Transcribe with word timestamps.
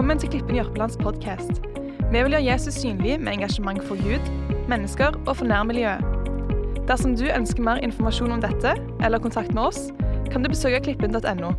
Velkommen 0.00 0.18
til 0.18 0.30
Klippen 0.32 0.56
Jørpelands 0.56 0.96
podkast. 0.96 1.58
Vi 2.08 2.20
vil 2.24 2.32
gjøre 2.32 2.44
Jesus 2.46 2.78
synlig 2.80 3.18
med 3.20 3.34
engasjement 3.34 3.82
for 3.84 4.00
Gud, 4.00 4.28
mennesker 4.68 5.18
og 5.28 5.34
for 5.36 5.44
nærmiljøet. 5.44 6.00
Dersom 6.88 7.12
du 7.20 7.26
ønsker 7.28 7.60
mer 7.60 7.82
informasjon 7.84 8.32
om 8.32 8.40
dette, 8.40 8.72
eller 9.04 9.20
kontakt 9.20 9.52
med 9.52 9.60
oss, 9.62 9.90
kan 10.32 10.40
du 10.40 10.48
besøke 10.48 10.80
klippen.no. 10.86 11.50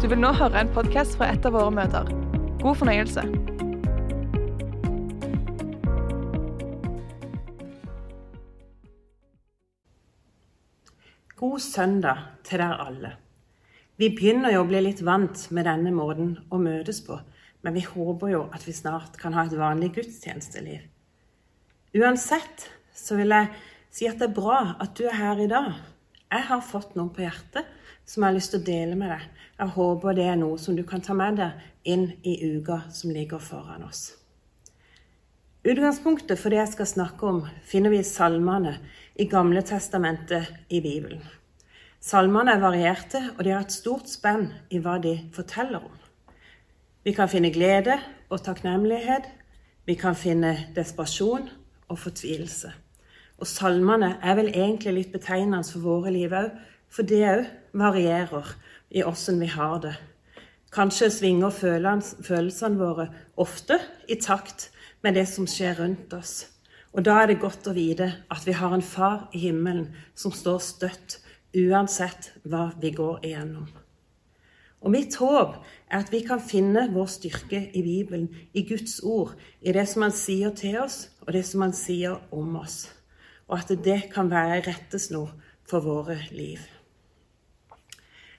Du 0.00 0.06
vil 0.08 0.16
nå 0.16 0.30
høre 0.32 0.62
en 0.62 0.72
podkast 0.72 1.18
fra 1.20 1.28
et 1.34 1.44
av 1.44 1.52
våre 1.52 1.74
møter. 1.76 2.08
God 2.62 2.80
fornøyelse. 2.80 3.26
God 11.36 11.60
søndag 11.60 12.24
til 12.48 12.64
dere 12.64 12.80
alle. 12.88 13.12
Vi 14.00 14.08
begynner 14.08 14.56
jo 14.56 14.64
å 14.64 14.72
bli 14.72 14.80
litt 14.88 15.04
vant 15.04 15.44
med 15.52 15.68
denne 15.68 15.92
måten 15.92 16.38
å 16.48 16.56
møtes 16.58 17.04
på, 17.04 17.20
men 17.64 17.74
vi 17.74 17.84
håper 17.86 18.34
jo 18.34 18.42
at 18.52 18.66
vi 18.68 18.76
snart 18.76 19.16
kan 19.20 19.34
ha 19.36 19.46
et 19.46 19.56
vanlig 19.56 19.94
gudstjenesteliv. 19.96 20.82
Uansett 21.96 22.68
så 22.94 23.16
vil 23.16 23.32
jeg 23.32 23.50
si 23.94 24.08
at 24.10 24.20
det 24.20 24.28
er 24.28 24.36
bra 24.36 24.58
at 24.82 24.92
du 24.98 25.06
er 25.08 25.16
her 25.16 25.40
i 25.40 25.50
dag. 25.50 25.72
Jeg 26.28 26.48
har 26.50 26.66
fått 26.66 26.96
noe 26.98 27.12
på 27.14 27.24
hjertet 27.24 27.70
som 28.04 28.20
jeg 28.20 28.28
har 28.28 28.36
lyst 28.36 28.52
til 28.52 28.60
å 28.60 28.66
dele 28.66 28.98
med 28.98 29.14
deg. 29.14 29.22
Jeg 29.54 29.74
håper 29.78 30.18
det 30.18 30.26
er 30.28 30.36
noe 30.40 30.58
som 30.60 30.76
du 30.76 30.82
kan 30.86 31.04
ta 31.04 31.16
med 31.16 31.40
deg 31.40 31.64
inn 31.88 32.10
i 32.26 32.36
uka 32.56 32.82
som 32.92 33.14
ligger 33.14 33.40
foran 33.40 33.86
oss. 33.86 34.10
Utgangspunktet 35.64 36.36
for 36.36 36.52
det 36.52 36.60
jeg 36.60 36.72
skal 36.74 36.90
snakke 36.90 37.28
om, 37.30 37.40
finner 37.64 37.94
vi 37.94 38.02
i 38.02 38.04
salmene 38.04 38.74
i 39.16 39.24
Gamle 39.30 39.62
testamentet 39.64 40.50
i 40.68 40.82
Bibelen. 40.84 41.22
Salmene 42.04 42.52
er 42.52 42.60
varierte, 42.60 43.22
og 43.38 43.44
de 43.46 43.54
har 43.54 43.64
et 43.64 43.72
stort 43.72 44.10
spenn 44.12 44.50
i 44.68 44.82
hva 44.84 44.98
de 45.00 45.14
forteller 45.32 45.80
om. 45.80 46.03
Vi 47.04 47.12
kan 47.12 47.28
finne 47.28 47.50
glede 47.52 47.98
og 48.32 48.40
takknemlighet. 48.46 49.26
Vi 49.84 49.94
kan 49.94 50.16
finne 50.16 50.56
desperasjon 50.76 51.50
og 51.88 51.98
fortvilelse. 51.98 52.70
Og 53.38 53.46
salmene 53.46 54.14
er 54.22 54.38
vel 54.38 54.48
egentlig 54.48 54.94
litt 54.96 55.12
betegnende 55.12 55.68
for 55.68 55.84
våre 55.84 56.14
liv 56.14 56.32
òg, 56.32 56.48
for 56.88 57.04
det 57.04 57.20
òg 57.28 57.44
varierer 57.76 58.54
i 58.88 59.04
åssen 59.04 59.42
vi 59.42 59.50
har 59.52 59.76
det. 59.84 59.92
Kanskje 60.72 61.10
svinger 61.12 61.52
følelsene 61.52 62.80
våre 62.80 63.10
ofte 63.36 63.78
i 64.08 64.16
takt 64.16 64.70
med 65.04 65.20
det 65.20 65.28
som 65.28 65.46
skjer 65.46 65.76
rundt 65.82 66.16
oss. 66.16 66.46
Og 66.96 67.04
da 67.04 67.20
er 67.20 67.34
det 67.34 67.42
godt 67.42 67.68
å 67.68 67.76
vite 67.76 68.14
at 68.32 68.48
vi 68.48 68.56
har 68.56 68.72
en 68.72 68.82
far 68.82 69.28
i 69.34 69.44
himmelen 69.44 69.90
som 70.16 70.32
står 70.32 70.60
støtt 70.62 71.20
uansett 71.52 72.32
hva 72.48 72.70
vi 72.80 72.96
går 72.96 73.26
igjennom. 73.26 73.83
Og 74.84 74.92
mitt 74.92 75.16
håp 75.16 75.56
er 75.88 76.02
at 76.02 76.10
vi 76.12 76.20
kan 76.26 76.42
finne 76.44 76.90
vår 76.92 77.08
styrke 77.08 77.62
i 77.72 77.82
Bibelen, 77.82 78.28
i 78.52 78.66
Guds 78.68 78.98
ord, 79.00 79.32
i 79.64 79.72
det 79.72 79.86
som 79.88 80.04
Han 80.04 80.12
sier 80.12 80.52
til 80.52 80.76
oss, 80.82 81.08
og 81.24 81.32
det 81.32 81.44
som 81.48 81.64
Han 81.64 81.72
sier 81.72 82.20
om 82.30 82.56
oss. 82.60 82.92
Og 83.48 83.58
at 83.62 83.72
det 83.84 84.10
kan 84.12 84.28
være 84.30 84.60
rettesnor 84.68 85.32
for 85.68 85.80
våre 85.80 86.18
liv. 86.32 86.60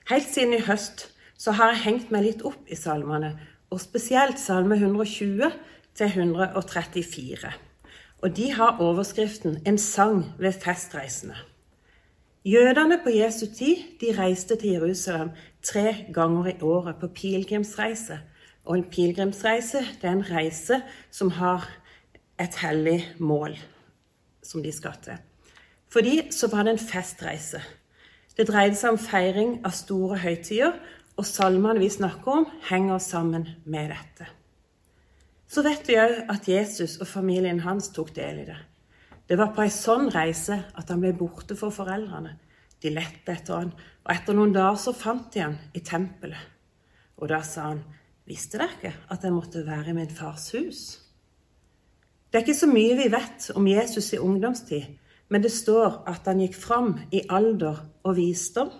Helt 0.06 0.30
siden 0.30 0.54
i 0.54 0.62
høst 0.62 1.08
så 1.36 1.52
har 1.58 1.74
jeg 1.74 1.82
hengt 1.82 2.12
meg 2.14 2.28
litt 2.28 2.46
opp 2.46 2.70
i 2.70 2.78
salmene, 2.78 3.34
og 3.70 3.82
spesielt 3.82 4.38
salme 4.38 4.78
120 4.78 5.50
til 5.98 6.06
134. 6.06 7.50
Og 8.22 8.36
de 8.36 8.52
har 8.52 8.78
overskriften 8.80 9.58
'En 9.66 9.78
sang 9.78 10.24
ved 10.38 10.52
festreisende'. 10.52 11.55
Jødene 12.46 13.00
på 13.02 13.10
Jesu 13.10 13.46
tid 13.46 13.76
de 14.00 14.12
reiste 14.14 14.54
til 14.56 14.76
Jerusalem 14.76 15.30
tre 15.62 16.06
ganger 16.14 16.46
i 16.46 16.60
året 16.62 16.94
på 17.00 17.08
pilegrimsreise. 17.08 18.20
Og 18.64 18.76
en 18.78 18.84
pilegrimsreise 18.90 19.80
det 20.00 20.06
er 20.06 20.12
en 20.12 20.30
reise 20.30 20.78
som 21.10 21.30
har 21.30 21.66
et 22.38 22.54
hellig 22.62 23.00
mål 23.18 23.56
som 24.42 24.62
de 24.62 24.72
skal 24.72 24.94
til. 25.02 25.18
For 25.90 26.06
de 26.06 26.22
så 26.30 26.46
var 26.52 26.62
det 26.62 26.76
en 26.76 26.78
festreise. 26.78 27.62
Det 28.36 28.46
dreide 28.46 28.78
seg 28.78 28.94
om 28.94 29.02
feiring 29.02 29.58
av 29.66 29.74
store 29.74 30.20
høytider, 30.22 30.78
og 31.16 31.26
salmene 31.26 31.82
vi 31.82 31.90
snakker 31.90 32.30
om, 32.30 32.46
henger 32.70 33.02
sammen 33.02 33.48
med 33.64 33.90
dette. 33.90 34.30
Så 35.48 35.66
vet 35.66 35.88
vi 35.88 35.98
òg 35.98 36.28
at 36.30 36.46
Jesus 36.46 37.00
og 37.00 37.10
familien 37.10 37.64
hans 37.66 37.90
tok 37.90 38.14
del 38.14 38.44
i 38.44 38.48
det. 38.52 38.62
Det 39.26 39.38
var 39.38 39.54
på 39.54 39.64
ei 39.64 39.72
sånn 39.74 40.10
reise 40.14 40.58
at 40.78 40.90
han 40.92 41.00
ble 41.02 41.12
borte 41.18 41.56
for 41.58 41.74
foreldrene. 41.74 42.36
De 42.82 42.92
lette 42.92 43.32
etter 43.32 43.56
han, 43.56 43.72
og 44.04 44.12
etter 44.12 44.36
noen 44.36 44.52
dager 44.54 44.78
så 44.78 44.92
fant 44.94 45.32
de 45.34 45.42
han 45.42 45.56
i 45.74 45.82
tempelet. 45.82 46.52
Og 47.18 47.30
da 47.32 47.40
sa 47.42 47.70
han, 47.72 47.80
visste 48.28 48.60
dere 48.60 48.76
ikke 48.76 48.92
at 49.14 49.24
jeg 49.24 49.34
måtte 49.34 49.64
være 49.66 49.90
i 49.90 49.96
min 49.96 50.12
fars 50.12 50.50
hus? 50.54 50.82
Det 52.30 52.38
er 52.38 52.44
ikke 52.44 52.58
så 52.58 52.68
mye 52.70 52.98
vi 52.98 53.08
vet 53.10 53.48
om 53.56 53.66
Jesus 53.70 54.12
i 54.12 54.20
ungdomstid, 54.22 54.86
men 55.32 55.42
det 55.42 55.50
står 55.54 56.02
at 56.10 56.26
han 56.28 56.42
gikk 56.42 56.54
fram 56.58 56.92
i 57.10 57.24
alder 57.32 57.80
og 58.06 58.16
visdom. 58.18 58.70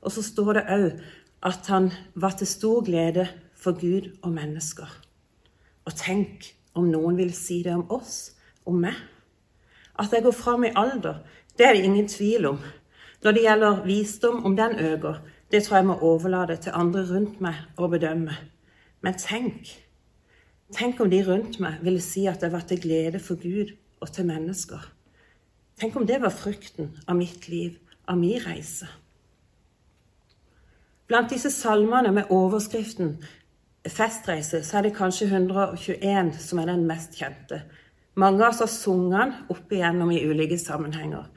Og 0.00 0.12
så 0.12 0.24
står 0.24 0.58
det 0.58 0.64
òg 0.74 1.00
at 1.48 1.68
han 1.72 1.88
var 2.20 2.36
til 2.36 2.48
stor 2.48 2.84
glede 2.84 3.28
for 3.56 3.78
Gud 3.80 4.10
og 4.22 4.32
mennesker. 4.32 4.88
Og 5.86 5.96
tenk 5.96 6.50
om 6.76 6.88
noen 6.90 7.16
vil 7.16 7.32
si 7.36 7.62
det 7.64 7.72
om 7.76 7.86
oss, 7.92 8.32
om 8.66 8.80
meg. 8.82 8.96
At 10.00 10.12
jeg 10.12 10.24
går 10.24 10.32
fram 10.36 10.64
i 10.64 10.72
alder, 10.76 11.20
det 11.58 11.66
er 11.66 11.76
det 11.76 11.84
ingen 11.84 12.08
tvil 12.08 12.46
om. 12.46 12.58
Når 13.22 13.36
det 13.36 13.42
gjelder 13.44 13.84
visdom, 13.84 14.44
om 14.44 14.56
den 14.56 14.78
øker, 14.80 15.20
det 15.52 15.62
tror 15.62 15.76
jeg 15.76 15.86
må 15.86 15.98
overlate 15.98 16.56
til 16.56 16.72
andre 16.74 17.04
rundt 17.10 17.40
meg 17.40 17.54
å 17.76 17.88
bedømme. 17.92 18.36
Men 19.00 19.18
tenk 19.18 19.76
Tenk 20.70 21.00
om 21.02 21.10
de 21.10 21.18
rundt 21.26 21.56
meg 21.58 21.80
ville 21.82 21.98
si 21.98 22.28
at 22.30 22.44
jeg 22.44 22.52
var 22.52 22.62
til 22.62 22.78
glede 22.78 23.18
for 23.18 23.34
Gud 23.42 23.72
og 24.00 24.12
til 24.14 24.28
mennesker. 24.28 24.84
Tenk 25.80 25.96
om 25.96 26.06
det 26.06 26.20
var 26.22 26.30
frukten 26.30 26.92
av 27.08 27.16
mitt 27.18 27.48
liv, 27.48 27.74
av 28.06 28.18
min 28.20 28.38
reise. 28.44 28.86
Blant 31.10 31.32
disse 31.34 31.50
salmene 31.50 32.12
med 32.14 32.30
overskriften 32.30 33.16
festreise, 33.88 34.62
så 34.62 34.78
er 34.78 34.86
det 34.86 34.94
kanskje 34.94 35.26
121 35.26 36.36
som 36.38 36.62
er 36.62 36.70
den 36.70 36.86
mest 36.86 37.18
kjente. 37.18 37.64
Mange 38.20 38.44
av 38.44 38.50
oss 38.52 38.60
har 38.60 38.68
sunget 38.68 39.20
den 39.20 39.30
opp 39.54 39.70
igjennom 39.72 40.10
i 40.12 40.20
ulike 40.28 40.58
sammenhenger. 40.60 41.28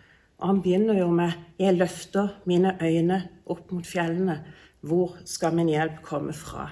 Og 0.41 0.49
han 0.49 0.61
begynner 0.65 0.97
jo 0.99 1.11
med 1.15 1.31
'Jeg 1.59 1.77
løfter 1.77 2.33
mine 2.45 2.75
øyne 2.81 3.29
opp 3.45 3.71
mot 3.71 3.85
fjellene'. 3.85 4.43
Hvor 4.81 5.15
skal 5.25 5.55
min 5.55 5.69
hjelp 5.69 6.01
komme 6.03 6.33
fra? 6.33 6.71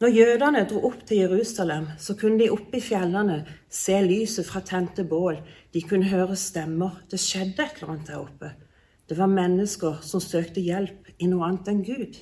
Når 0.00 0.08
jødene 0.08 0.66
dro 0.70 0.86
opp 0.86 1.06
til 1.06 1.16
Jerusalem, 1.16 1.86
så 1.98 2.14
kunne 2.14 2.38
de 2.38 2.50
oppe 2.50 2.76
i 2.76 2.80
fjellene 2.80 3.46
se 3.70 4.00
lyset 4.02 4.46
fra 4.46 4.60
tente 4.60 5.04
bål. 5.04 5.36
De 5.74 5.82
kunne 5.82 6.04
høre 6.04 6.36
stemmer. 6.36 7.02
Det 7.10 7.18
skjedde 7.20 7.62
et 7.62 7.82
eller 7.82 7.92
annet 7.92 8.06
der 8.06 8.18
oppe. 8.18 8.52
Det 9.08 9.18
var 9.18 9.26
mennesker 9.26 9.98
som 10.02 10.20
søkte 10.20 10.60
hjelp 10.60 11.10
i 11.18 11.26
noe 11.26 11.48
annet 11.48 11.68
enn 11.68 11.84
Gud. 11.84 12.18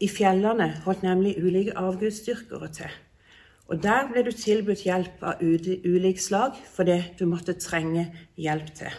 I 0.00 0.08
fjellene 0.08 0.72
holdt 0.84 1.02
nemlig 1.02 1.38
ulike 1.38 1.76
avgudsdyrkere 1.78 2.68
til. 2.68 2.90
Og 3.66 3.82
Der 3.82 4.06
ble 4.06 4.22
du 4.22 4.30
tilbudt 4.30 4.84
hjelp 4.86 5.22
av 5.26 5.42
ulik 5.42 6.20
slag 6.22 6.54
for 6.70 6.86
det 6.86 7.16
du 7.18 7.26
måtte 7.26 7.56
trenge 7.58 8.06
hjelp 8.38 8.70
til. 8.78 8.94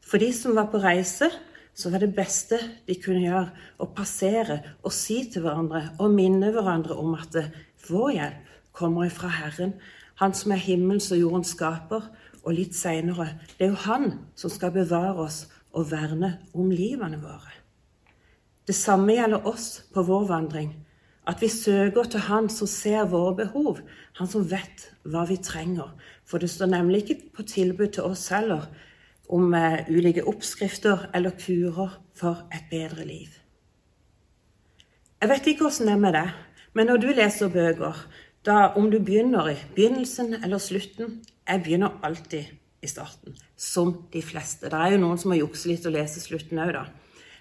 For 0.00 0.22
de 0.22 0.30
som 0.32 0.54
var 0.54 0.70
på 0.70 0.78
reise, 0.80 1.28
så 1.74 1.90
var 1.90 2.02
det 2.02 2.14
beste 2.14 2.58
de 2.86 2.94
kunne 2.98 3.22
gjøre, 3.22 3.50
å 3.78 3.90
passere 3.94 4.60
og 4.82 4.94
si 4.94 5.20
til 5.30 5.44
hverandre 5.44 5.82
og 5.98 6.14
minne 6.14 6.50
hverandre 6.54 6.96
om 6.98 7.12
at 7.18 7.36
vår 7.88 8.14
hjelp 8.16 8.54
kommer 8.72 9.06
ifra 9.06 9.28
Herren, 9.28 9.74
Han 10.18 10.34
som 10.34 10.50
er 10.50 10.58
himmels 10.58 11.12
og 11.14 11.20
jordens 11.20 11.52
skaper, 11.54 12.02
og 12.42 12.54
litt 12.54 12.74
seinere 12.74 13.36
det 13.58 13.68
er 13.68 13.70
jo 13.70 13.82
Han 13.84 14.08
som 14.34 14.50
skal 14.50 14.72
bevare 14.74 15.14
oss 15.22 15.44
og 15.72 15.90
verne 15.92 16.38
om 16.54 16.70
livene 16.70 17.20
våre. 17.22 17.54
Det 18.66 18.74
samme 18.74 19.14
gjelder 19.14 19.46
oss 19.46 19.84
på 19.94 20.02
vår 20.02 20.26
vandring. 20.26 20.72
At 21.28 21.42
vi 21.44 21.48
søker 21.52 22.08
til 22.08 22.24
Han 22.24 22.48
som 22.48 22.66
ser 22.66 23.04
våre 23.10 23.34
behov, 23.36 23.80
Han 24.16 24.26
som 24.26 24.46
vet 24.50 24.88
hva 25.04 25.26
vi 25.28 25.36
trenger. 25.36 25.92
For 26.24 26.38
det 26.38 26.50
står 26.50 26.72
nemlig 26.72 27.02
ikke 27.02 27.32
på 27.36 27.42
tilbud 27.42 27.92
til 27.92 28.08
oss 28.08 28.28
heller 28.32 28.64
om 29.28 29.52
uh, 29.52 29.84
ulike 29.88 30.24
oppskrifter 30.24 31.10
eller 31.14 31.36
kurer 31.36 31.98
for 32.16 32.48
et 32.52 32.64
bedre 32.70 33.04
liv. 33.04 33.28
Jeg 35.20 35.28
vet 35.28 35.50
ikke 35.50 35.66
åssen 35.66 35.88
det 35.88 35.96
er 35.96 36.00
med 36.00 36.14
deg, 36.16 36.32
men 36.72 36.88
når 36.88 37.00
du 37.02 37.08
leser 37.12 37.52
bøker, 37.52 37.96
da 38.46 38.70
om 38.78 38.88
du 38.90 39.00
begynner 39.02 39.50
i 39.50 39.56
begynnelsen 39.74 40.38
eller 40.38 40.62
slutten 40.62 41.20
Jeg 41.48 41.62
begynner 41.64 41.98
alltid 42.04 42.44
i 42.82 42.86
starten, 42.86 43.34
som 43.56 43.94
de 44.12 44.20
fleste. 44.22 44.68
Det 44.68 44.76
er 44.76 44.92
jo 44.92 45.00
noen 45.00 45.18
som 45.18 45.32
har 45.32 45.40
jukset 45.40 45.70
litt 45.72 45.86
og 45.88 45.94
leser 45.94 46.20
slutten 46.20 46.60
òg, 46.60 46.74
da. 46.76 46.82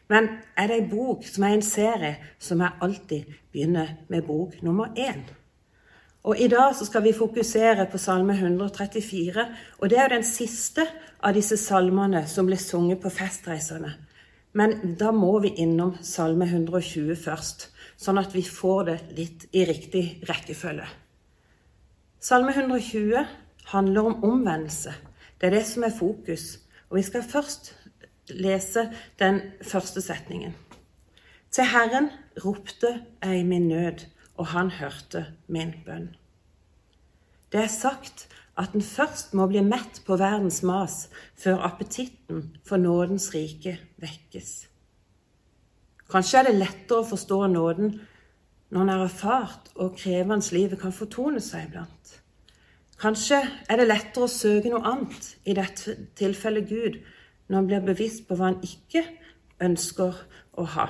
Men 0.07 0.29
er 0.57 0.69
det 0.69 0.77
ei 0.79 0.87
bok 0.87 1.25
som 1.27 1.43
er 1.43 1.57
en 1.57 1.65
serie, 1.65 2.15
som 2.39 2.61
jeg 2.63 2.79
alltid 2.81 3.33
begynner 3.51 3.97
med 4.07 4.23
bok 4.27 4.61
nummer 4.63 4.93
én. 4.95 5.25
Og 6.27 6.39
I 6.39 6.47
dag 6.51 6.75
så 6.75 6.85
skal 6.87 7.03
vi 7.03 7.15
fokusere 7.15 7.85
på 7.91 7.99
Salme 8.01 8.33
134, 8.35 9.45
og 9.79 9.89
det 9.89 9.99
er 9.99 10.11
den 10.11 10.25
siste 10.27 10.83
av 11.23 11.35
disse 11.35 11.57
salmene 11.59 12.25
som 12.27 12.47
ble 12.49 12.57
sunget 12.59 12.99
på 13.03 13.11
festreisene. 13.11 13.93
Men 14.57 14.95
da 14.99 15.11
må 15.11 15.37
vi 15.43 15.53
innom 15.63 15.95
Salme 16.03 16.47
120 16.49 17.15
først, 17.21 17.69
sånn 17.97 18.19
at 18.19 18.35
vi 18.35 18.43
får 18.43 18.83
det 18.89 18.97
litt 19.17 19.45
i 19.55 19.65
riktig 19.69 20.03
rekkefølge. 20.27 20.87
Salme 22.19 22.51
120 22.55 23.23
handler 23.71 24.09
om 24.09 24.23
omvendelse. 24.23 24.95
Det 25.37 25.47
er 25.47 25.59
det 25.59 25.65
som 25.69 25.85
er 25.85 25.93
fokus. 25.93 26.57
Og 26.89 26.97
vi 26.97 27.03
skal 27.05 27.23
først 27.23 27.73
lese 28.29 28.89
den 29.19 29.41
første 29.61 30.01
setningen. 30.01 30.55
Til 31.51 31.69
Herren 31.71 32.09
ropte 32.45 33.01
jeg 33.23 33.45
min 33.45 33.67
nød, 33.67 34.05
og 34.37 34.47
han 34.53 34.69
hørte 34.71 35.25
min 35.47 35.73
bønn. 35.85 36.09
Det 37.51 37.63
er 37.63 37.71
sagt 37.71 38.27
at 38.57 38.73
en 38.75 38.83
først 38.83 39.33
må 39.33 39.47
bli 39.47 39.61
mett 39.63 40.01
på 40.05 40.17
verdens 40.19 40.63
mas 40.65 41.07
før 41.37 41.63
appetitten 41.65 42.57
for 42.65 42.77
nådens 42.77 43.29
rike 43.33 43.77
vekkes. 44.01 44.67
Kanskje 46.11 46.39
er 46.39 46.47
det 46.47 46.59
lettere 46.59 47.01
å 47.03 47.07
forstå 47.07 47.41
nåden 47.51 47.97
når 48.69 48.81
en 48.81 48.91
har 48.91 49.03
erfart 49.05 49.71
og 49.75 49.95
krevende 49.99 50.55
livet 50.55 50.79
kan 50.81 50.95
fortone 50.95 51.41
seg 51.43 51.67
iblant. 51.67 52.17
Kanskje 52.97 53.39
er 53.69 53.79
det 53.79 53.87
lettere 53.87 54.25
å 54.25 54.31
søke 54.31 54.71
noe 54.73 54.85
annet, 54.89 55.35
i 55.45 55.53
dette 55.55 55.93
tilfellet 56.17 56.69
Gud, 56.69 56.97
når 57.47 57.59
en 57.59 57.67
blir 57.67 57.85
bevisst 57.85 58.27
på 58.27 58.37
hva 58.37 58.51
en 58.51 58.63
ikke 58.65 59.03
ønsker 59.63 60.15
å 60.57 60.65
ha. 60.75 60.87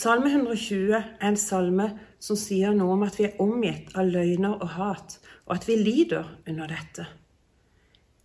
Salme 0.00 0.30
120 0.30 0.94
er 0.96 1.26
en 1.28 1.36
salme 1.36 1.90
som 2.22 2.38
sier 2.38 2.72
noe 2.76 2.94
om 2.94 3.02
at 3.04 3.18
vi 3.18 3.26
er 3.26 3.40
omgitt 3.42 3.90
av 3.98 4.08
løgner 4.08 4.54
og 4.60 4.76
hat, 4.76 5.16
og 5.46 5.56
at 5.56 5.66
vi 5.68 5.76
lider 5.76 6.28
under 6.48 6.70
dette. 6.70 7.06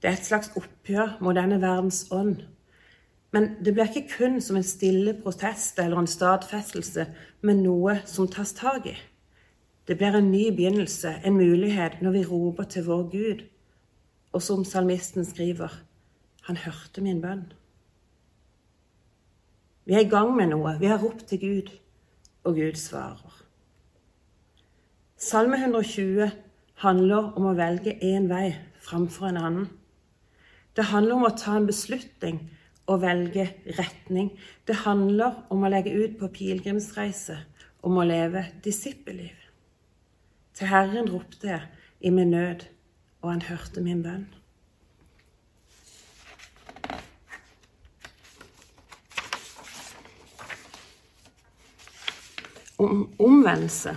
Det 0.01 0.11
er 0.11 0.19
et 0.19 0.27
slags 0.27 0.51
oppgjør 0.55 1.17
mot 1.25 1.35
denne 1.35 1.57
verdens 1.63 2.05
ånd. 2.13 2.43
Men 3.33 3.55
det 3.65 3.73
blir 3.75 3.89
ikke 3.89 4.13
kun 4.13 4.37
som 4.41 4.59
en 4.59 4.63
stille 4.63 5.15
protest 5.19 5.79
eller 5.81 5.99
en 5.99 6.07
stadfestelse, 6.07 7.07
men 7.41 7.63
noe 7.65 7.97
som 8.07 8.29
tas 8.31 8.53
tak 8.55 8.85
i. 8.87 8.95
Det 9.87 9.97
blir 9.97 10.15
en 10.15 10.31
ny 10.31 10.51
begynnelse, 10.55 11.17
en 11.25 11.35
mulighet, 11.37 11.99
når 12.01 12.11
vi 12.11 12.23
roper 12.29 12.69
til 12.69 12.85
vår 12.85 13.03
Gud. 13.11 13.43
Og 14.33 14.41
som 14.41 14.63
salmisten 14.65 15.25
skriver, 15.25 15.73
han 16.45 16.57
hørte 16.61 17.01
min 17.01 17.21
bønn. 17.21 17.47
Vi 19.85 19.93
er 19.93 20.05
i 20.05 20.09
gang 20.09 20.31
med 20.37 20.51
noe. 20.51 20.75
Vi 20.81 20.89
har 20.89 21.01
ropt 21.01 21.27
til 21.29 21.41
Gud, 21.41 21.71
og 22.45 22.57
Gud 22.57 22.77
svarer. 22.77 23.41
Salme 25.17 25.57
120 25.57 26.29
handler 26.83 27.31
om 27.37 27.49
å 27.49 27.55
velge 27.57 27.95
én 28.03 28.27
vei 28.29 28.51
framfor 28.83 29.29
en 29.29 29.41
annen. 29.41 29.67
Det 30.75 30.89
handler 30.91 31.15
om 31.15 31.27
å 31.29 31.35
ta 31.37 31.55
en 31.57 31.69
beslutning 31.69 32.41
og 32.91 33.01
velge 33.01 33.47
retning. 33.77 34.33
Det 34.67 34.83
handler 34.83 35.45
om 35.49 35.63
å 35.63 35.71
legge 35.71 35.95
ut 35.95 36.17
på 36.19 36.29
pilegrimsreise, 36.35 37.39
om 37.85 37.97
å 37.97 38.05
leve 38.05 38.43
disippelliv. 38.65 39.37
Til 40.55 40.69
Herren 40.71 41.09
ropte 41.09 41.49
jeg 41.49 41.63
i 42.05 42.11
min 42.13 42.33
nød, 42.33 42.67
og 43.21 43.31
han 43.31 43.45
hørte 43.47 43.81
min 43.81 44.03
bønn. 44.05 44.27
Om 52.85 53.03
omvendelse. 53.19 53.95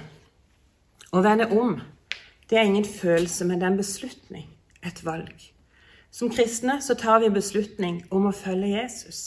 Å 1.13 1.23
vende 1.25 1.49
om, 1.57 1.79
det 2.49 2.59
er 2.59 2.69
ingen 2.69 2.87
følelse, 2.89 3.45
men 3.45 3.61
det 3.61 3.69
er 3.69 3.73
en 3.75 3.81
beslutning, 3.81 4.49
et 4.85 5.03
valg. 5.05 5.49
Som 6.11 6.33
kristne 6.33 6.79
så 6.85 6.97
tar 6.97 7.21
vi 7.23 7.33
beslutning 7.33 8.01
om 8.15 8.29
å 8.29 8.35
følge 8.37 8.73
Jesus. 8.73 9.21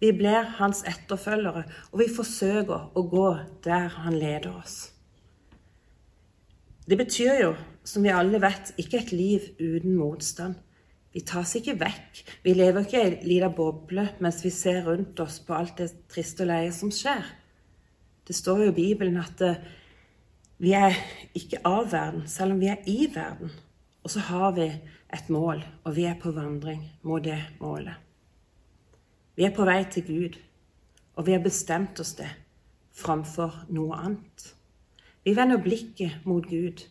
Vi 0.00 0.12
blir 0.16 0.46
hans 0.56 0.84
etterfølgere, 0.88 1.66
og 1.92 2.00
vi 2.00 2.08
forsøker 2.08 2.88
å 2.96 3.02
gå 3.10 3.28
der 3.66 3.90
han 4.00 4.16
leder 4.16 4.54
oss. 4.54 4.78
Det 6.86 6.96
betyr 6.98 7.42
jo, 7.42 7.50
som 7.84 8.02
vi 8.02 8.14
alle 8.14 8.40
vet, 8.42 8.72
ikke 8.80 9.02
et 9.02 9.12
liv 9.12 9.50
uten 9.60 9.94
motstand. 9.98 10.56
Vi 11.14 11.24
tas 11.26 11.52
ikke 11.58 11.76
vekk. 11.78 12.22
Vi 12.44 12.54
lever 12.54 12.86
ikke 12.86 12.98
i 12.98 13.02
ei 13.02 13.18
lita 13.26 13.50
boble 13.50 14.06
mens 14.22 14.40
vi 14.44 14.52
ser 14.54 14.84
rundt 14.86 15.18
oss 15.22 15.40
på 15.42 15.56
alt 15.58 15.82
det 15.82 15.90
triste 16.10 16.46
og 16.46 16.52
leie 16.52 16.70
som 16.74 16.92
skjer. 16.94 17.26
Det 18.30 18.36
står 18.36 18.60
jo 18.62 18.70
i 18.70 18.74
Bibelen 18.74 19.16
at 19.18 19.40
eh, 19.42 19.56
vi 20.62 20.70
er 20.78 20.94
ikke 21.34 21.58
av 21.66 21.88
verden, 21.90 22.28
selv 22.30 22.54
om 22.54 22.60
vi 22.60 22.68
er 22.70 22.84
i 22.86 23.08
verden. 23.10 23.50
Og 24.06 24.12
så 24.12 24.22
har 24.22 24.52
vi 24.54 24.68
et 24.70 25.32
mål, 25.34 25.64
og 25.82 25.96
vi 25.96 26.04
er 26.06 26.14
på 26.14 26.30
vandring 26.36 26.84
mot 27.02 27.24
det 27.24 27.40
målet. 27.58 27.98
Vi 29.34 29.48
er 29.48 29.50
på 29.56 29.66
vei 29.66 29.82
til 29.90 30.06
Gud, 30.06 30.38
og 31.18 31.26
vi 31.26 31.34
har 31.34 31.42
bestemt 31.42 31.98
oss 31.98 32.14
det 32.22 32.30
framfor 32.94 33.64
noe 33.74 33.98
annet. 33.98 34.46
Vi 35.26 35.34
vender 35.34 35.58
blikket 35.58 36.22
mot 36.22 36.46
Gud. 36.46 36.86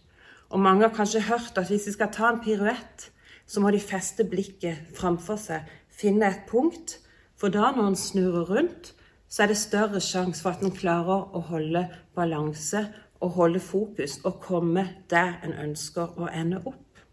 Og 0.51 0.59
mange 0.59 0.89
har 0.89 0.95
kanskje 0.95 1.23
hørt 1.31 1.55
at 1.55 1.71
hvis 1.71 1.87
vi 1.87 1.95
skal 1.95 2.11
ta 2.11 2.33
en 2.33 2.43
piruett, 2.43 3.11
så 3.47 3.63
må 3.63 3.71
de 3.71 3.79
feste 3.79 4.27
blikket 4.27 4.91
framfor 4.91 5.39
seg, 5.39 5.63
finne 5.87 6.33
et 6.33 6.47
punkt, 6.51 6.99
for 7.39 7.47
da 7.47 7.71
når 7.71 7.93
en 7.93 8.01
snurrer 8.03 8.57
rundt, 8.57 8.95
så 9.29 9.43
er 9.43 9.51
det 9.51 9.59
større 9.61 10.01
sjanse 10.01 10.41
for 10.41 10.55
at 10.55 10.63
en 10.65 10.73
klarer 10.75 11.29
å 11.35 11.41
holde 11.51 11.85
balanse 12.17 12.87
og 13.19 13.35
holde 13.37 13.61
fokus 13.61 14.19
og 14.25 14.39
komme 14.41 14.85
der 15.11 15.37
en 15.45 15.53
ønsker 15.69 16.17
å 16.17 16.29
ende 16.33 16.61
opp. 16.65 17.03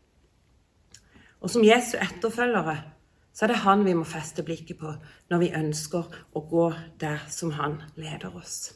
Og 1.45 1.53
som 1.53 1.65
Jesu 1.67 1.97
etterfølgere 2.01 2.79
så 3.37 3.45
er 3.45 3.53
det 3.53 3.63
han 3.67 3.85
vi 3.85 3.93
må 3.93 4.07
feste 4.09 4.43
blikket 4.47 4.79
på 4.81 4.95
når 5.31 5.43
vi 5.43 5.53
ønsker 5.59 6.09
å 6.33 6.43
gå 6.49 6.71
der 7.01 7.27
som 7.29 7.53
han 7.59 7.83
leder 8.01 8.33
oss. 8.33 8.73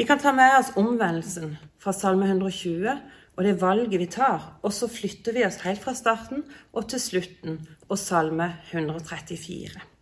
Vi 0.00 0.06
kan 0.08 0.18
ta 0.22 0.32
med 0.32 0.54
oss 0.56 0.72
omvendelsen 0.80 1.58
fra 1.82 1.92
Salme 1.92 2.30
120 2.30 2.88
og 3.36 3.44
det 3.44 3.60
valget 3.60 4.00
vi 4.00 4.08
tar, 4.08 4.56
og 4.64 4.72
så 4.72 4.88
flytter 4.88 5.36
vi 5.36 5.44
oss 5.44 5.60
helt 5.64 5.82
fra 5.84 5.92
starten 5.96 6.42
og 6.72 6.88
til 6.88 7.00
slutten 7.00 7.60
og 7.88 7.98
Salme 8.00 8.48
134. 8.72 9.99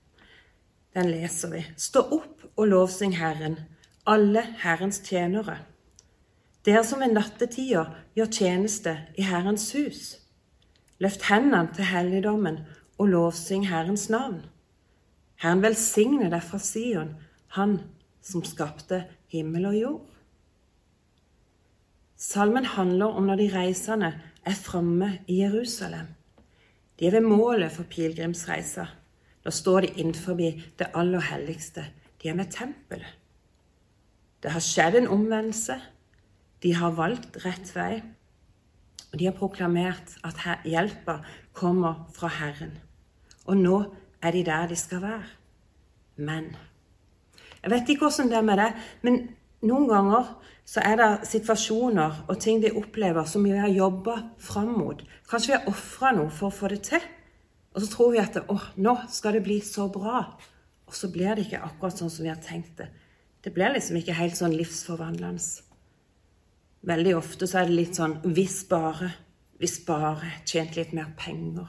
Den 0.94 1.10
leser 1.10 1.52
vi. 1.52 1.64
Stå 1.76 2.02
opp 2.16 2.44
og 2.56 2.66
lovsyng 2.70 3.16
Herren, 3.18 3.58
alle 4.06 4.42
Herrens 4.62 5.00
tjenere. 5.04 5.58
Dere 6.64 6.82
som 6.84 7.00
ved 7.00 7.14
nattetida 7.14 7.84
gjør 8.16 8.32
tjeneste 8.34 8.96
i 9.16 9.24
Herrens 9.28 9.70
hus. 9.76 10.16
Løft 10.98 11.28
hendene 11.28 11.68
til 11.74 11.86
helligdommen 11.88 12.62
og 12.98 13.12
lovsyng 13.12 13.68
Herrens 13.68 14.08
navn. 14.10 14.42
Herren 15.38 15.62
velsigne 15.62 16.30
deg 16.32 16.42
fra 16.42 16.58
Sion, 16.58 17.14
Han 17.56 17.78
som 18.20 18.42
skapte 18.44 19.04
himmel 19.32 19.66
og 19.70 19.76
jord. 19.78 20.06
Salmen 22.18 22.66
handler 22.66 23.14
om 23.16 23.28
når 23.30 23.40
de 23.40 23.50
reisende 23.54 24.10
er 24.44 24.56
framme 24.58 25.20
i 25.26 25.38
Jerusalem. 25.40 26.10
De 26.98 27.06
er 27.06 27.10
ved 27.10 27.20
målet 27.20 27.72
for 27.72 27.86
pilegrimsreisa. 27.88 28.84
Da 29.48 29.52
står 29.52 29.80
de 29.80 29.88
innenfor 29.96 30.36
det 30.36 30.90
aller 30.92 31.20
helligste. 31.24 31.86
De 32.20 32.28
er 32.28 32.34
med 32.36 32.50
tempelet. 32.52 33.14
Det 34.42 34.50
har 34.52 34.60
skjedd 34.60 34.98
en 34.98 35.08
omvendelse. 35.08 35.78
De 36.62 36.74
har 36.76 36.92
valgt 36.92 37.38
rett 37.46 37.70
vei. 37.72 38.02
Og 39.08 39.16
de 39.16 39.24
har 39.24 39.38
proklamert 39.38 40.18
at 40.20 40.44
hjelpa 40.68 41.22
kommer 41.56 42.04
fra 42.12 42.28
Herren. 42.28 42.76
Og 43.48 43.56
nå 43.56 43.80
er 44.20 44.36
de 44.36 44.44
der 44.44 44.68
de 44.68 44.76
skal 44.76 45.02
være. 45.02 45.24
Men 46.16 46.52
Jeg 47.62 47.70
vet 47.70 47.88
ikke 47.88 48.04
hvordan 48.04 48.28
det 48.28 48.36
er 48.36 48.42
med 48.42 48.58
det, 48.58 48.72
men 49.02 49.20
noen 49.62 49.88
ganger 49.88 50.34
så 50.64 50.80
er 50.84 50.96
det 51.00 51.28
situasjoner 51.28 52.24
og 52.28 52.38
ting 52.38 52.60
de 52.62 52.76
opplever 52.76 53.24
som 53.24 53.44
vi 53.44 53.56
har 53.56 53.68
jobba 53.68 54.20
fram 54.38 54.76
mot. 54.76 55.00
Kanskje 55.30 55.54
vi 55.54 55.56
har 55.56 55.72
ofra 55.72 56.12
noe 56.12 56.30
for 56.30 56.52
å 56.52 56.58
få 56.58 56.68
det 56.68 56.82
til. 56.82 57.00
Og 57.74 57.82
så 57.82 57.90
tror 57.92 58.14
vi 58.14 58.22
at 58.22 58.38
å, 58.48 58.56
nå 58.80 58.94
skal 59.12 59.36
det 59.36 59.44
bli 59.46 59.58
så 59.64 59.88
bra. 59.92 60.22
Og 60.88 60.96
så 60.96 61.10
blir 61.12 61.36
det 61.36 61.46
ikke 61.46 61.62
akkurat 61.66 62.00
sånn 62.00 62.12
som 62.12 62.24
vi 62.24 62.32
har 62.32 62.40
tenkt 62.42 62.78
det. 62.80 62.88
Det 63.44 63.52
blir 63.54 63.74
liksom 63.74 63.98
ikke 64.00 64.16
helt 64.18 64.38
sånn 64.38 64.56
livsforvandlende. 64.56 65.66
Veldig 66.88 67.14
ofte 67.18 67.46
så 67.48 67.60
er 67.60 67.68
det 67.68 67.76
litt 67.76 67.98
sånn 67.98 68.16
hvis 68.24 68.62
bare, 68.70 69.10
hvis 69.60 69.78
bare 69.86 70.38
tjent 70.48 70.78
litt 70.78 70.94
mer 70.96 71.10
penger. 71.18 71.68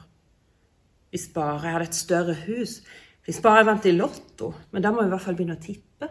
Hvis 1.10 1.28
bare 1.34 1.66
jeg 1.66 1.74
hadde 1.74 1.88
et 1.90 1.98
større 1.98 2.36
hus. 2.46 2.80
Hvis 3.26 3.40
bare 3.42 3.60
jeg 3.60 3.68
vant 3.68 3.86
i 3.90 3.94
Lotto. 3.94 4.52
Men 4.70 4.84
da 4.84 4.92
må 4.94 5.02
jeg 5.02 5.10
i 5.10 5.14
hvert 5.14 5.26
fall 5.26 5.38
begynne 5.38 5.58
å 5.58 5.62
tippe. 5.62 6.10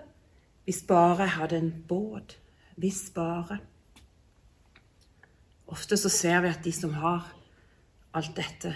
Hvis 0.67 0.83
bare 0.87 1.25
jeg 1.25 1.35
hadde 1.37 1.59
en 1.59 1.71
båt. 1.89 2.35
Hvis 2.79 3.01
bare. 3.15 3.59
Ofte 5.69 5.97
så 5.99 6.11
ser 6.11 6.43
vi 6.43 6.51
at 6.51 6.63
de 6.65 6.73
som 6.75 6.93
har 6.99 7.29
alt 8.17 8.35
dette, 8.35 8.73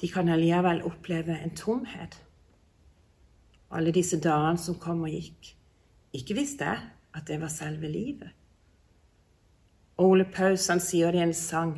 de 0.00 0.08
kan 0.08 0.28
allikevel 0.28 0.82
oppleve 0.88 1.36
en 1.38 1.54
tomhet. 1.56 2.16
Alle 3.70 3.92
disse 3.94 4.18
dagene 4.20 4.58
som 4.58 4.78
kom 4.80 5.02
og 5.06 5.12
gikk. 5.12 5.54
Ikke 6.16 6.34
visste 6.34 6.66
jeg 6.66 6.80
at 7.14 7.26
det 7.28 7.40
var 7.40 7.52
selve 7.52 7.88
livet. 7.88 8.30
Ole 10.00 10.24
Paus 10.24 10.66
han 10.72 10.80
sier 10.80 11.12
det 11.12 11.20
i 11.20 11.26
en 11.28 11.36
sang. 11.36 11.74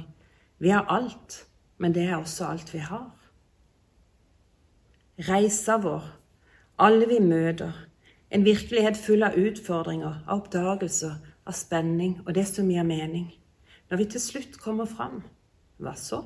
Vi 0.63 0.71
har 0.71 0.87
alt, 0.89 1.43
men 1.79 1.95
det 1.95 2.05
er 2.07 2.17
også 2.17 2.47
alt 2.47 2.73
vi 2.75 2.79
har. 2.79 3.11
reisa 5.23 5.77
vår, 5.77 6.03
alle 6.79 7.07
vi 7.07 7.19
møter, 7.21 7.73
en 8.31 8.45
virkelighet 8.45 8.97
full 8.97 9.23
av 9.23 9.37
utfordringer, 9.39 10.23
av 10.27 10.41
oppdagelser, 10.41 11.19
av 11.47 11.55
spenning 11.55 12.17
og 12.25 12.35
det 12.35 12.47
som 12.49 12.71
gir 12.71 12.87
mening. 12.87 13.29
Når 13.91 14.01
vi 14.01 14.07
til 14.15 14.23
slutt 14.25 14.57
kommer 14.59 14.89
fram, 14.89 15.21
hva 15.79 15.93
så? 15.99 16.23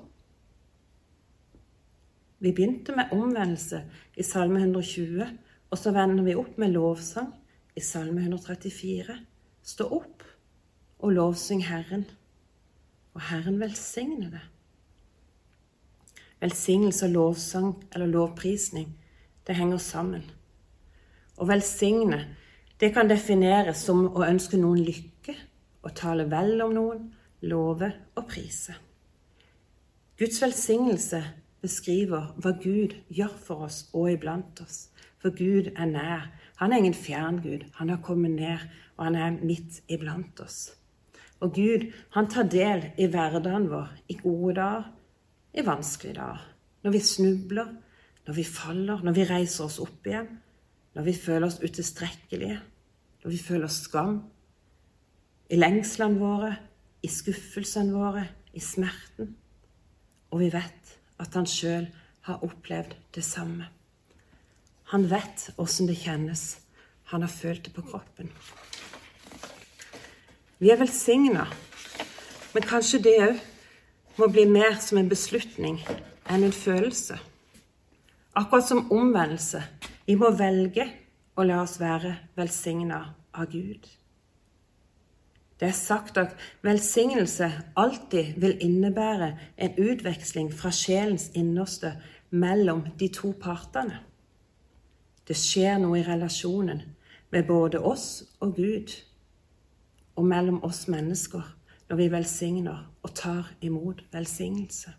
Vi 2.38 2.52
begynte 2.52 2.92
med 2.96 3.12
omvendelse 3.12 3.82
i 4.16 4.22
Salme 4.22 4.58
120, 4.60 5.26
og 5.70 5.78
så 5.78 5.92
vender 5.92 6.24
vi 6.24 6.34
opp 6.36 6.58
med 6.60 6.74
lovsang 6.74 7.30
i 7.76 7.80
Salme 7.80 8.20
134. 8.20 9.16
Stå 9.64 9.86
opp 9.88 10.24
og 10.98 11.12
lovsyng 11.16 11.62
Herren, 11.64 12.04
og 13.16 13.24
Herren 13.30 13.56
velsigne 13.60 14.28
det. 14.34 14.42
Velsignelse 16.40 17.06
og 17.06 17.12
lovsang 17.12 17.70
eller 17.94 18.12
lovprisning, 18.12 18.90
det 19.46 19.56
henger 19.56 19.80
sammen. 19.80 20.26
Å 21.40 21.48
velsigne, 21.48 22.20
det 22.80 22.92
kan 22.92 23.08
defineres 23.08 23.80
som 23.88 24.04
å 24.12 24.26
ønske 24.28 24.60
noen 24.60 24.84
lykke, 24.84 25.34
å 25.80 25.94
tale 25.96 26.28
vel 26.28 26.60
om 26.66 26.76
noen, 26.76 27.02
love 27.48 27.88
og 28.16 28.28
prise. 28.28 28.76
Guds 30.20 30.40
velsignelse 30.42 31.24
beskriver 31.66 32.32
hva 32.40 32.54
Gud 32.62 32.94
gjør 33.12 33.34
for 33.42 33.66
oss 33.66 33.84
og 33.92 34.10
iblant 34.14 34.62
oss. 34.64 34.86
For 35.22 35.34
Gud 35.34 35.72
er 35.74 35.90
nær. 35.90 36.28
Han 36.60 36.72
er 36.72 36.82
ingen 36.82 36.96
fjern 36.96 37.42
Gud. 37.42 37.66
Han 37.80 37.90
har 37.90 38.02
kommet 38.04 38.36
ned, 38.38 38.66
og 38.96 39.08
han 39.08 39.16
er 39.18 39.38
midt 39.42 39.82
iblant 39.92 40.40
oss. 40.40 40.70
Og 41.40 41.52
Gud, 41.56 41.90
han 42.14 42.30
tar 42.32 42.48
del 42.48 42.86
i 42.98 43.08
hverdagen 43.12 43.68
vår, 43.68 43.90
i 44.08 44.16
gode 44.22 44.54
dager, 44.56 44.86
i 45.56 45.64
vanskelige 45.66 46.16
dager. 46.20 46.46
Når 46.84 46.94
vi 46.94 47.00
snubler, 47.00 47.74
når 48.26 48.34
vi 48.38 48.44
faller, 48.44 49.02
når 49.04 49.16
vi 49.16 49.26
reiser 49.28 49.66
oss 49.66 49.78
opp 49.82 50.06
igjen, 50.06 50.30
når 50.96 51.04
vi 51.10 51.14
føler 51.18 51.46
oss 51.48 51.60
utilstrekkelige, 51.60 52.60
når 53.24 53.34
vi 53.34 53.42
føler 53.42 53.72
skam, 53.72 54.20
i 55.50 55.58
lengslene 55.58 56.18
våre, 56.18 56.54
i 57.02 57.10
skuffelsene 57.10 57.94
våre, 57.94 58.24
i 58.56 58.62
smerten. 58.62 59.34
Og 60.32 60.40
vi 60.40 60.48
vet 60.54 60.85
at 61.22 61.34
han 61.34 61.48
sjøl 61.48 61.88
har 62.26 62.44
opplevd 62.44 62.94
det 63.14 63.24
samme. 63.24 63.68
Han 64.92 65.08
vet 65.10 65.48
åssen 65.58 65.88
det 65.88 65.98
kjennes. 65.98 66.58
Han 67.10 67.22
har 67.22 67.30
følt 67.30 67.64
det 67.64 67.72
på 67.74 67.84
kroppen. 67.86 68.30
Vi 70.58 70.70
er 70.70 70.80
velsigna, 70.80 71.46
men 72.54 72.66
kanskje 72.66 73.02
det 73.04 73.16
òg 73.26 73.40
må 74.16 74.30
bli 74.32 74.46
mer 74.48 74.78
som 74.80 74.98
en 74.98 75.10
beslutning 75.10 75.76
enn 76.32 76.46
en 76.46 76.54
følelse. 76.54 77.18
Akkurat 78.36 78.68
som 78.68 78.86
omvendelse. 78.92 79.62
Vi 80.06 80.16
må 80.16 80.30
velge 80.38 80.86
å 81.36 81.44
la 81.44 81.60
oss 81.62 81.76
være 81.80 82.14
velsigna 82.38 83.02
av 83.34 83.50
Gud. 83.52 83.86
Det 85.60 85.68
er 85.68 85.72
sagt 85.72 86.18
at 86.20 86.36
velsignelse 86.62 87.52
alltid 87.76 88.36
vil 88.36 88.58
innebære 88.60 89.38
en 89.58 89.78
utveksling 89.78 90.52
fra 90.52 90.70
sjelens 90.70 91.30
innerste 91.34 91.94
mellom 92.30 92.82
de 93.00 93.08
to 93.08 93.32
partene. 93.40 94.02
Det 95.28 95.36
skjer 95.36 95.78
noe 95.80 95.98
i 96.00 96.04
relasjonen 96.06 96.82
med 97.32 97.46
både 97.48 97.80
oss 97.80 98.24
og 98.40 98.54
Gud, 98.56 98.92
og 100.16 100.24
mellom 100.24 100.62
oss 100.64 100.86
mennesker, 100.88 101.42
når 101.88 101.96
vi 101.96 102.12
velsigner 102.12 102.86
og 103.02 103.14
tar 103.14 103.50
imot 103.60 104.04
velsignelse. 104.12 104.92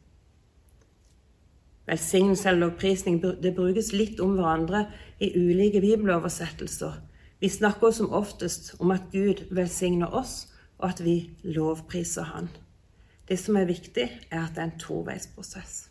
Velsignelse 1.87 2.49
eller 2.49 2.67
lovprisning 2.67 3.21
det 3.23 3.55
brukes 3.55 3.93
litt 3.93 4.19
om 4.19 4.35
hverandre 4.35 4.85
i 5.19 5.31
ulike 5.37 5.81
bibeloversettelser, 5.81 6.99
vi 7.39 7.49
snakker 7.49 7.91
som 7.91 8.13
oftest 8.13 8.75
om 8.79 8.91
at 8.91 9.11
Gud 9.11 9.43
velsigner 9.51 10.13
oss, 10.13 10.47
og 10.77 10.89
at 10.89 11.03
vi 11.05 11.29
lovpriser 11.43 12.23
Han. 12.23 12.49
Det 13.27 13.39
som 13.39 13.57
er 13.57 13.65
viktig, 13.65 14.07
er 14.31 14.41
at 14.43 14.55
det 14.55 14.61
er 14.61 14.69
en 14.69 14.79
toveisprosess. 14.79 15.89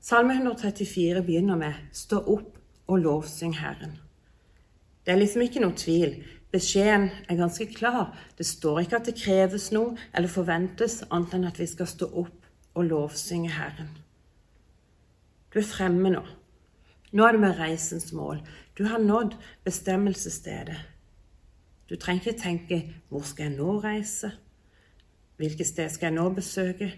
Salme 0.00 0.34
134 0.34 1.22
begynner 1.22 1.56
med 1.56 1.72
'Stå 1.92 2.18
opp 2.18 2.58
og 2.86 2.98
lovsyng 2.98 3.54
Herren'. 3.56 3.98
Det 5.06 5.12
er 5.12 5.18
liksom 5.18 5.42
ikke 5.42 5.60
noe 5.60 5.76
tvil. 5.76 6.24
Beskjeden 6.52 7.10
er 7.28 7.36
ganske 7.36 7.66
klar. 7.66 8.18
Det 8.38 8.46
står 8.46 8.80
ikke 8.80 8.96
at 8.96 9.06
det 9.06 9.14
kreves 9.14 9.72
noe 9.72 9.96
eller 10.14 10.28
forventes 10.28 11.04
annet 11.10 11.34
enn 11.34 11.44
at 11.44 11.58
vi 11.58 11.66
skal 11.66 11.86
stå 11.86 12.06
opp 12.06 12.46
og 12.74 12.84
lovsynge 12.84 13.50
Herren. 13.50 13.88
Du 15.54 15.58
er 15.58 15.66
fremme 15.66 16.10
nå. 16.10 16.22
Nå 17.12 17.26
er 17.26 17.32
det 17.32 17.40
med 17.40 17.58
reisens 17.58 18.12
mål. 18.12 18.40
Du 18.78 18.84
har 18.84 18.98
nådd 18.98 19.36
bestemmelsesstedet. 19.64 20.76
Du 21.90 21.96
trenger 21.96 22.28
ikke 22.28 22.42
tenke 22.42 22.94
'Hvor 23.08 23.22
skal 23.22 23.44
jeg 23.44 23.56
nå 23.56 23.80
reise?' 23.80 24.32
'Hvilket 25.36 25.66
sted 25.66 25.88
skal 25.88 26.06
jeg 26.06 26.14
nå 26.14 26.28
besøke?' 26.30 26.94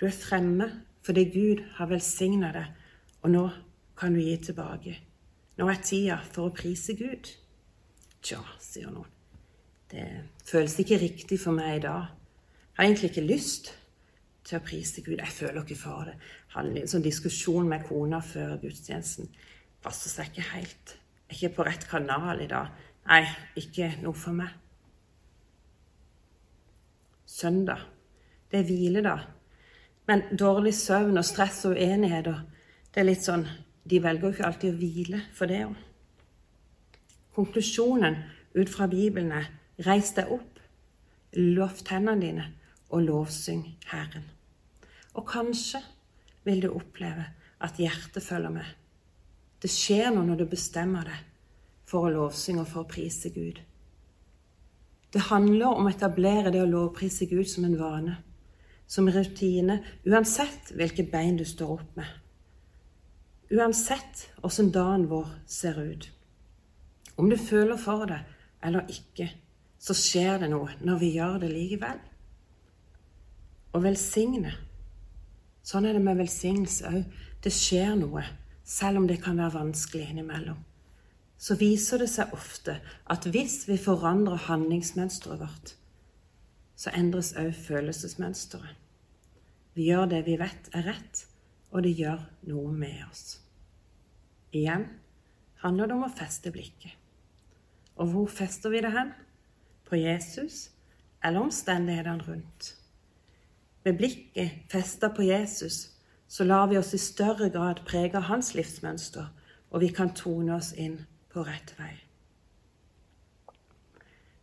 Du 0.00 0.06
er 0.06 0.10
fremme 0.10 0.72
fordi 1.02 1.24
Gud 1.24 1.64
har 1.76 1.86
velsigna 1.86 2.52
deg, 2.52 2.66
og 3.22 3.30
nå 3.30 3.50
kan 3.96 4.14
du 4.14 4.20
gi 4.20 4.36
tilbake. 4.36 5.00
Nå 5.56 5.68
er 5.68 5.82
tida 5.82 6.16
for 6.32 6.48
å 6.48 6.54
prise 6.54 6.96
Gud. 6.98 7.28
Tja, 8.22 8.40
sier 8.60 8.90
noen. 8.90 9.06
Det 9.90 10.06
føles 10.44 10.78
ikke 10.78 10.98
riktig 10.98 11.40
for 11.40 11.52
meg 11.52 11.76
i 11.76 11.84
dag. 11.84 12.06
Jeg 12.74 12.76
har 12.76 12.84
egentlig 12.84 13.10
ikke 13.10 13.26
lyst 13.26 13.83
til 14.44 14.58
å 14.58 14.64
prise 14.64 15.02
Gud. 15.02 15.18
Jeg 15.18 15.32
føler 15.32 15.62
ikke 15.62 15.78
for 15.80 16.08
det. 16.08 16.14
Han 16.54 16.70
hadde 16.70 16.84
en 16.84 16.90
sånn 16.90 17.04
diskusjon 17.04 17.68
med 17.68 17.86
kona 17.88 18.20
før 18.24 18.58
gudstjenesten 18.62 19.30
passer 19.84 20.12
seg 20.12 20.32
ikke 20.32 20.48
helt. 20.54 20.96
Er 21.28 21.36
ikke 21.36 21.54
på 21.56 21.66
rett 21.68 21.86
kanal 21.88 22.42
i 22.44 22.50
dag. 22.50 22.72
Nei, 23.08 23.24
ikke 23.60 23.90
noe 24.02 24.16
for 24.16 24.36
meg. 24.36 24.52
Søndag. 27.28 27.82
Det 28.50 28.60
er 28.60 28.68
hvile, 28.68 29.02
da. 29.04 29.16
Men 30.08 30.22
dårlig 30.38 30.74
søvn 30.76 31.18
og 31.18 31.26
stress 31.26 31.64
og 31.68 31.76
uenigheter, 31.76 32.44
det 32.92 33.02
er 33.02 33.08
litt 33.08 33.24
sånn 33.24 33.46
De 33.84 33.98
velger 34.00 34.30
jo 34.30 34.32
ikke 34.32 34.46
alltid 34.48 34.70
å 34.72 34.76
hvile 34.80 35.18
for 35.36 35.50
det 35.50 35.58
òg. 35.66 35.74
Konklusjonen 37.36 38.16
ut 38.54 38.70
fra 38.72 38.86
Bibelen 38.88 39.34
er 39.36 39.50
reis 39.84 40.14
deg 40.16 40.30
opp, 40.32 40.60
lov 41.36 41.82
tennene 41.84 42.22
dine 42.22 42.46
og 42.88 43.04
lovsyng 43.04 43.66
Herren. 43.90 44.33
Og 45.14 45.26
kanskje 45.28 45.82
vil 46.44 46.64
du 46.64 46.72
oppleve 46.74 47.28
at 47.64 47.78
hjertet 47.80 48.22
følger 48.22 48.52
med 48.54 48.72
det 49.64 49.70
skjer 49.72 50.10
noe 50.12 50.26
når 50.28 50.42
du 50.42 50.50
bestemmer 50.52 51.06
deg 51.08 51.20
for 51.88 52.04
å 52.04 52.12
lovsynge 52.12 52.60
og 52.60 52.68
for 52.68 52.84
å 52.84 52.90
prise 52.90 53.30
Gud. 53.32 53.62
Det 55.14 55.22
handler 55.30 55.78
om 55.78 55.86
å 55.88 55.92
etablere 55.94 56.52
det 56.52 56.60
å 56.60 56.68
lovprise 56.68 57.24
Gud 57.30 57.48
som 57.48 57.64
en 57.64 57.78
vane, 57.80 58.18
som 58.84 59.08
rutine, 59.08 59.78
uansett 60.04 60.74
hvilke 60.76 61.06
bein 61.08 61.38
du 61.40 61.46
står 61.48 61.72
opp 61.78 61.96
med. 61.96 62.10
Uansett 63.56 64.26
åssen 64.44 64.68
dagen 64.74 65.06
vår 65.08 65.32
ser 65.48 65.80
ut. 65.80 66.10
Om 67.16 67.32
du 67.32 67.38
føler 67.40 67.80
for 67.80 68.04
det 68.10 68.20
eller 68.64 68.90
ikke, 68.92 69.30
så 69.80 69.96
skjer 69.96 70.44
det 70.44 70.52
noe 70.52 70.76
når 70.84 71.00
vi 71.00 71.12
gjør 71.16 71.40
det 71.40 71.54
likevel. 71.54 72.04
Å 73.72 73.80
velsigne. 73.80 74.52
Sånn 75.64 75.88
er 75.88 75.96
det 75.96 76.04
med 76.04 76.20
velsignelse 76.20 76.90
òg. 76.90 77.04
Det 77.44 77.52
skjer 77.52 77.94
noe 77.96 78.24
selv 78.64 79.00
om 79.00 79.06
det 79.08 79.20
kan 79.22 79.38
være 79.38 79.58
vanskelig 79.58 80.08
innimellom, 80.10 80.60
så 81.36 81.56
viser 81.60 82.00
det 82.00 82.08
seg 82.08 82.32
ofte 82.32 82.78
at 83.12 83.26
hvis 83.28 83.64
vi 83.68 83.76
forandrer 83.80 84.46
handlingsmønsteret 84.46 85.42
vårt, 85.42 85.74
så 86.76 86.92
endres 86.96 87.34
òg 87.38 87.52
følelsesmønsteret. 87.66 88.80
Vi 89.74 89.88
gjør 89.90 90.08
det 90.10 90.22
vi 90.26 90.38
vet 90.40 90.70
er 90.72 90.86
rett, 90.88 91.24
og 91.74 91.82
det 91.84 91.96
gjør 91.98 92.22
noe 92.48 92.72
med 92.72 93.00
oss. 93.08 93.40
Igjen 94.54 94.86
handler 95.64 95.90
det 95.90 95.96
om 95.96 96.06
å 96.06 96.14
feste 96.14 96.52
blikket. 96.54 96.94
Og 97.98 98.10
hvor 98.12 98.30
fester 98.30 98.70
vi 98.70 98.82
det 98.82 98.92
hen? 98.94 99.12
På 99.84 99.98
Jesus 99.98 100.70
eller 101.24 101.44
omstendighetene 101.44 102.26
rundt? 102.26 102.74
Med 103.84 103.96
blikket 103.96 104.50
festa 104.72 105.08
på 105.08 105.22
Jesus 105.22 105.90
så 106.28 106.44
lar 106.44 106.66
vi 106.66 106.78
oss 106.78 106.94
i 106.94 106.98
større 106.98 107.50
grad 107.52 107.82
prege 107.86 108.16
av 108.16 108.30
hans 108.30 108.54
livsmønster, 108.56 109.26
og 109.70 109.82
vi 109.82 109.90
kan 109.92 110.14
tone 110.16 110.56
oss 110.56 110.72
inn 110.72 110.96
på 111.32 111.44
rett 111.44 111.74
vei. 111.76 111.92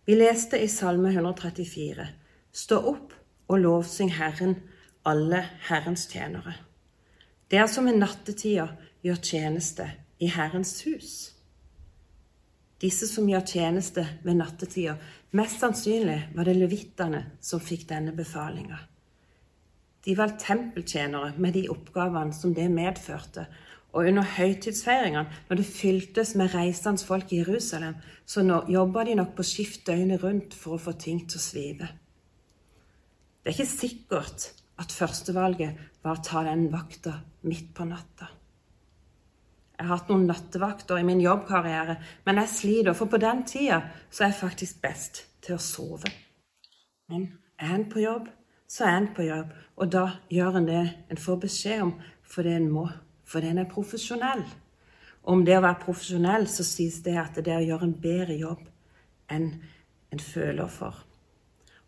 Vi 0.05 0.17
leste 0.17 0.59
i 0.61 0.67
Salme 0.69 1.09
134.: 1.09 2.05
Stå 2.51 2.77
opp 2.93 3.15
og 3.47 3.59
lovsyng 3.59 4.13
Herren, 4.13 4.55
alle 5.05 5.41
Herrens 5.69 6.05
tjenere. 6.11 6.53
Det 7.49 7.57
er 7.57 7.67
som 7.67 7.87
i 7.87 7.97
nattetida 7.97 8.67
gjør 9.01 9.19
tjeneste 9.25 9.89
i 10.19 10.29
Herrens 10.29 10.75
hus. 10.85 11.31
Disse 12.81 13.09
som 13.09 13.29
gjør 13.29 13.45
tjeneste 13.45 14.05
ved 14.23 14.37
nattetida, 14.37 14.95
mest 15.31 15.59
sannsynlig 15.59 16.29
var 16.35 16.45
det 16.45 16.57
levittene 16.57 17.25
som 17.41 17.61
fikk 17.61 17.89
denne 17.89 18.13
befalinga. 18.15 18.77
De 20.05 20.15
var 20.17 20.37
tempeltjenere 20.41 21.35
med 21.37 21.53
de 21.53 21.67
oppgavene 21.69 22.33
som 22.33 22.55
det 22.57 22.69
medførte. 22.73 23.45
Og 23.91 24.07
under 24.07 24.23
høytidsfeiringene, 24.23 25.27
når 25.49 25.59
det 25.59 25.67
fyltes 25.67 26.33
med 26.39 26.53
reisende 26.55 27.03
folk 27.05 27.33
i 27.33 27.41
Jerusalem, 27.41 27.97
så 28.25 28.63
jobba 28.69 29.03
de 29.03 29.17
nok 29.19 29.35
på 29.35 29.45
skift 29.45 29.85
døgnet 29.87 30.23
rundt 30.23 30.55
for 30.55 30.77
å 30.77 30.81
få 30.81 30.95
ting 30.95 31.25
til 31.27 31.37
å 31.37 31.43
svive. 31.43 31.89
Det 33.41 33.51
er 33.51 33.57
ikke 33.57 33.73
sikkert 33.73 34.51
at 34.81 34.93
førstevalget 34.95 35.81
var 36.03 36.17
å 36.17 36.23
ta 36.25 36.45
den 36.47 36.69
vakta 36.73 37.19
midt 37.45 37.73
på 37.77 37.85
natta. 37.89 38.29
Jeg 39.77 39.89
har 39.89 39.97
hatt 39.97 40.11
noen 40.13 40.27
nattevakter 40.29 40.99
i 41.01 41.05
min 41.05 41.23
jobbkarriere, 41.23 41.95
men 42.25 42.39
jeg 42.43 42.53
sliter, 42.53 42.93
for 42.93 43.09
på 43.09 43.17
den 43.21 43.41
tida 43.49 43.81
så 44.13 44.23
er 44.23 44.29
jeg 44.29 44.41
faktisk 44.43 44.81
best 44.83 45.23
til 45.41 45.57
å 45.57 45.63
sove. 45.63 46.11
Men 47.09 47.25
er 47.57 47.73
en 47.75 47.87
på 47.89 48.03
jobb, 48.03 48.29
så 48.71 48.87
er 48.87 48.97
en 48.97 49.09
på 49.15 49.25
jobb, 49.27 49.51
og 49.75 49.91
da 49.91 50.05
gjør 50.31 50.61
en 50.61 50.67
det 50.69 50.83
en 51.11 51.19
får 51.19 51.41
beskjed 51.43 51.83
om 51.83 51.93
fordi 52.31 52.55
en 52.55 52.69
må, 52.71 52.85
fordi 53.27 53.51
en 53.51 53.59
er 53.65 53.71
profesjonell. 53.71 54.45
Om 55.27 55.43
det 55.45 55.57
å 55.57 55.65
være 55.65 55.83
profesjonell, 55.83 56.47
så 56.47 56.63
sies 56.63 57.01
det 57.03 57.17
at 57.19 57.35
det 57.43 57.51
er 57.51 57.59
å 57.59 57.67
gjøre 57.67 57.89
en 57.89 57.97
bedre 58.01 58.37
jobb 58.39 58.63
enn 59.31 59.51
en 60.11 60.23
føler 60.23 60.71
for. 60.71 60.95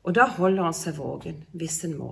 Og 0.03 0.15
da 0.15 0.27
holder 0.35 0.67
han 0.67 0.75
seg 0.75 0.99
våken 0.99 1.45
hvis 1.55 1.79
en 1.87 1.95
må. 1.97 2.11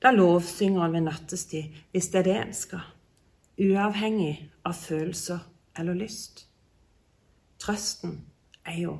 Da 0.00 0.12
lovsynger 0.12 0.84
han 0.84 0.96
ved 0.96 1.06
nattestid 1.08 1.80
hvis 1.92 2.12
det 2.12 2.20
er 2.20 2.28
det 2.28 2.38
en 2.42 2.56
skal 2.56 2.88
uavhengig 3.60 4.50
av 4.64 4.76
følelser 4.76 5.40
eller 5.78 5.98
lyst. 5.98 6.46
Trøsten 7.60 8.16
er 8.64 8.78
jo 8.80 8.94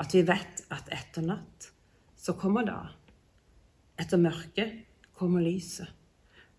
at 0.00 0.14
vi 0.14 0.22
vet 0.28 0.62
at 0.72 0.88
etter 0.92 1.24
natt 1.24 1.70
så 2.16 2.36
kommer 2.36 2.64
dag. 2.66 3.05
Etter 3.96 4.20
mørket 4.20 4.72
kommer 5.16 5.40
lyset, 5.40 5.88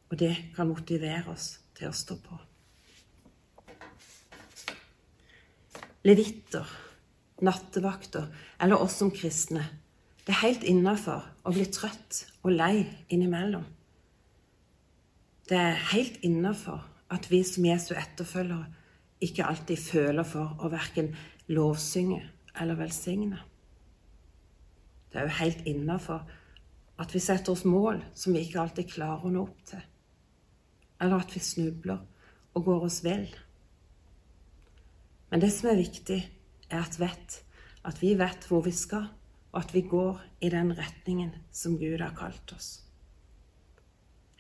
og 0.09 0.17
det 0.19 0.33
kan 0.55 0.69
motivere 0.69 1.29
oss 1.33 1.57
til 1.77 1.91
å 1.91 1.95
stå 1.95 2.17
på. 2.23 2.37
Levitter, 6.07 6.65
nattevakter 7.43 8.29
eller 8.63 8.81
oss 8.81 8.97
som 9.01 9.11
kristne. 9.13 9.65
Det 10.23 10.33
er 10.33 10.43
helt 10.43 10.63
innafor 10.67 11.25
å 11.47 11.53
bli 11.53 11.65
trøtt 11.71 12.23
og 12.41 12.55
lei 12.55 12.85
innimellom. 13.13 13.65
Det 15.47 15.59
er 15.59 15.85
helt 15.93 16.17
innafor 16.27 16.81
at 17.13 17.29
vi 17.31 17.43
som 17.47 17.65
Jesu 17.67 17.93
etterfølgere 17.95 18.65
ikke 19.23 19.45
alltid 19.47 19.79
føler 19.79 20.27
for 20.27 20.57
å 20.59 20.71
verken 20.71 21.13
lovsynge 21.51 22.19
eller 22.59 22.79
velsigne. 22.79 23.39
Det 25.11 25.21
er 25.21 25.29
jo 25.29 25.37
helt 25.39 25.63
innafor 25.69 26.25
at 26.97 27.13
vi 27.13 27.21
setter 27.21 27.53
oss 27.53 27.65
mål 27.67 28.01
som 28.17 28.33
vi 28.33 28.43
ikke 28.45 28.61
alltid 28.61 28.89
klarer 28.89 29.25
å 29.25 29.33
nå 29.33 29.43
opp 29.45 29.65
til, 29.69 29.83
eller 31.01 31.21
at 31.21 31.35
vi 31.35 31.41
snubler 31.43 32.01
og 32.57 32.65
går 32.65 32.87
oss 32.87 33.03
vel. 33.05 33.27
Men 35.29 35.43
det 35.43 35.51
som 35.53 35.69
er 35.69 35.81
viktig, 35.81 36.19
er 36.71 36.81
at, 36.81 36.97
vet, 36.99 37.41
at 37.85 38.01
vi 38.01 38.15
vet 38.19 38.47
hvor 38.49 38.63
vi 38.65 38.73
skal, 38.75 39.09
og 39.53 39.61
at 39.61 39.73
vi 39.75 39.85
går 39.87 40.19
i 40.43 40.49
den 40.51 40.73
retningen 40.77 41.35
som 41.51 41.77
Gud 41.79 42.01
har 42.01 42.15
kalt 42.17 42.53
oss. 42.55 42.69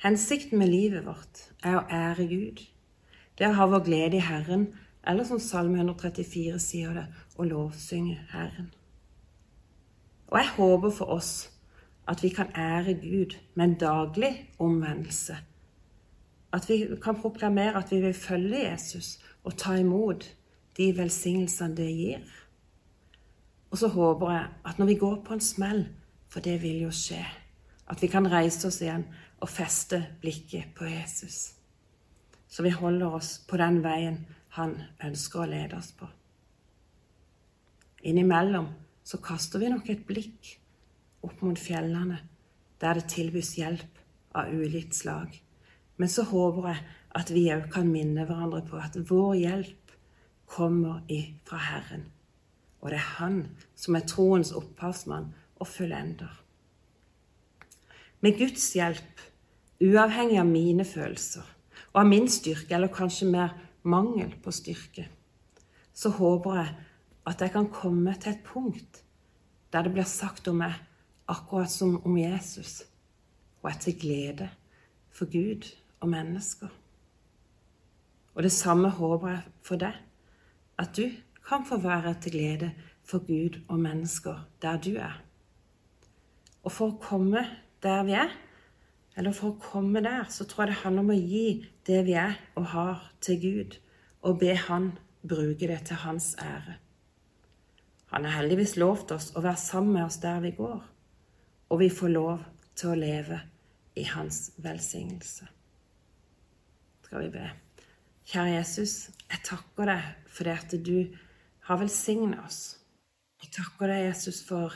Hensikten 0.03 0.59
med 0.59 0.69
livet 0.69 1.05
vårt 1.07 1.47
er 1.65 1.79
å 1.79 1.85
ære 1.89 2.27
Gud. 2.29 2.61
Det 3.37 3.47
å 3.49 3.55
ha 3.57 3.65
vår 3.69 3.85
glede 3.85 4.19
i 4.19 4.25
Herren, 4.25 4.67
eller 5.07 5.25
som 5.25 5.39
Salme 5.41 5.79
134 5.79 6.59
sier 6.61 6.93
det, 6.93 7.05
å 7.37 7.45
lovsynge 7.47 8.17
Herren. 8.33 8.69
Og 10.27 10.37
jeg 10.41 10.53
håper 10.57 10.93
for 10.93 11.15
oss 11.15 11.31
at 12.07 12.23
vi 12.23 12.29
kan 12.29 12.51
ære 12.55 12.93
Gud 12.93 13.35
med 13.55 13.65
en 13.65 13.73
daglig 13.73 14.49
omvendelse. 14.59 15.37
At 16.53 16.69
vi 16.69 16.87
kan 17.03 17.21
proklamere 17.21 17.77
at 17.77 17.91
vi 17.91 18.01
vil 18.01 18.13
følge 18.13 18.71
Jesus 18.71 19.19
og 19.43 19.57
ta 19.57 19.73
imot 19.75 20.35
de 20.77 20.97
velsignelsene 20.97 21.75
det 21.75 21.87
gir. 21.95 22.19
Og 23.71 23.77
så 23.77 23.87
håper 23.87 24.31
jeg 24.31 24.47
at 24.65 24.79
når 24.79 24.85
vi 24.85 24.95
går 24.95 25.21
på 25.25 25.33
en 25.33 25.41
smell, 25.41 25.87
for 26.27 26.39
det 26.39 26.61
vil 26.61 26.81
jo 26.81 26.91
skje, 26.91 27.25
at 27.87 28.01
vi 28.01 28.07
kan 28.07 28.31
reise 28.31 28.67
oss 28.67 28.81
igjen 28.81 29.05
og 29.39 29.49
feste 29.49 30.05
blikket 30.21 30.73
på 30.75 30.85
Jesus. 30.85 31.53
Så 32.47 32.63
vi 32.63 32.69
holder 32.69 33.07
oss 33.19 33.37
på 33.47 33.57
den 33.57 33.81
veien 33.83 34.25
han 34.55 34.77
ønsker 35.03 35.43
å 35.43 35.49
lede 35.49 35.77
oss 35.77 35.91
på. 35.91 36.07
Innimellom 38.07 38.69
så 39.03 39.19
kaster 39.23 39.59
vi 39.59 39.69
nok 39.71 39.89
et 39.89 40.05
blikk 40.07 40.55
opp 41.25 41.41
mot 41.41 41.59
fjellene, 41.59 42.19
der 42.81 42.99
det 42.99 43.09
tilbys 43.11 43.55
hjelp 43.57 44.01
av 44.37 44.51
ulikt 44.53 44.95
slag. 44.95 45.33
Men 45.97 46.11
så 46.11 46.27
håper 46.29 46.69
jeg 46.69 46.83
at 47.17 47.31
vi 47.33 47.47
òg 47.53 47.69
kan 47.73 47.89
minne 47.89 48.27
hverandre 48.27 48.61
på 48.67 48.77
at 48.81 48.97
vår 49.09 49.33
hjelp 49.39 49.93
kommer 50.47 51.01
fra 51.47 51.57
Herren. 51.57 52.05
Og 52.81 52.91
det 52.91 52.99
er 52.99 53.13
Han 53.17 53.39
som 53.75 53.95
er 53.97 54.05
troens 54.05 54.53
opphavsmann 54.55 55.33
og 55.57 55.67
fullender. 55.67 56.31
Med 58.21 58.37
Guds 58.37 58.69
hjelp, 58.75 59.21
uavhengig 59.81 60.39
av 60.41 60.49
mine 60.49 60.85
følelser 60.85 61.45
og 61.93 62.01
av 62.01 62.07
min 62.09 62.27
styrke, 62.29 62.75
eller 62.75 62.93
kanskje 62.93 63.29
mer 63.29 63.53
mangel 63.83 64.33
på 64.43 64.51
styrke, 64.53 65.07
så 65.93 66.09
håper 66.13 66.59
jeg 66.61 66.75
at 67.27 67.41
jeg 67.41 67.53
kan 67.53 67.69
komme 67.73 68.13
til 68.21 68.35
et 68.35 68.45
punkt 68.45 69.01
der 69.73 69.83
det 69.83 69.93
blir 69.93 70.07
sagt 70.07 70.47
om 70.47 70.61
meg 70.61 70.77
akkurat 71.27 71.71
som 71.71 71.97
om 72.05 72.17
Jesus, 72.17 72.81
og 73.61 73.71
er 73.71 73.79
til 73.81 73.99
glede 73.99 74.49
for 75.11 75.25
Gud 75.31 75.67
og 75.99 76.09
mennesker. 76.09 76.67
Og 78.35 78.43
det 78.43 78.51
samme 78.51 78.89
håper 78.89 79.29
jeg 79.29 79.41
for 79.65 79.81
deg, 79.81 79.95
at 80.77 80.93
du 80.97 81.09
kan 81.47 81.65
få 81.65 81.77
være 81.81 82.13
til 82.21 82.31
glede 82.31 82.71
for 83.03 83.23
Gud 83.25 83.59
og 83.67 83.79
mennesker 83.79 84.43
der 84.61 84.77
du 84.77 84.95
er. 84.95 85.23
Og 86.63 86.71
for 86.71 86.91
å 86.91 86.99
komme 87.01 87.45
der 87.83 88.03
vi 88.03 88.13
er, 88.19 88.33
eller 89.17 89.33
for 89.33 89.55
å 89.55 89.61
komme 89.61 90.03
der, 90.05 90.27
så 90.29 90.45
tror 90.45 90.65
jeg 90.65 90.75
det 90.75 90.81
handler 90.83 91.05
om 91.05 91.13
å 91.15 91.17
gi 91.17 91.47
det 91.87 92.03
vi 92.05 92.13
er 92.19 92.35
og 92.59 92.67
har, 92.73 93.07
til 93.21 93.39
Gud, 93.41 93.77
og 94.21 94.39
be 94.39 94.53
Han 94.67 94.91
bruke 95.27 95.67
det 95.67 95.79
til 95.87 95.95
Hans 96.03 96.35
ære. 96.37 96.77
Han 98.11 98.25
har 98.25 98.37
heldigvis 98.37 98.75
lovt 98.77 99.11
oss 99.11 99.31
å 99.35 99.41
være 99.41 99.59
sammen 99.59 99.97
med 99.97 100.05
oss 100.05 100.19
der 100.21 100.39
vi 100.43 100.51
går, 100.55 100.83
og 101.69 101.79
vi 101.79 101.89
får 101.89 102.13
lov 102.13 102.43
til 102.77 102.93
å 102.93 102.99
leve 102.99 103.39
i 103.97 104.05
Hans 104.07 104.51
velsignelse. 104.61 105.47
Skal 107.07 107.25
vi 107.25 107.31
be. 107.33 107.47
Kjære 108.27 108.57
Jesus, 108.57 108.95
jeg 109.31 109.43
takker 109.47 109.89
deg 109.89 110.07
for 110.27 110.47
det 110.47 110.55
at 110.59 110.75
du 110.83 110.97
har 111.67 111.79
velsignet 111.79 112.39
oss. 112.43 112.77
Jeg 113.43 113.53
takker 113.55 113.91
deg, 113.91 114.07
Jesus, 114.09 114.41
for 114.47 114.75